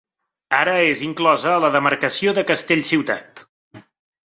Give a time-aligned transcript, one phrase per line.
[0.59, 3.51] Ara és inclosa a la demarcació de Castellciutat.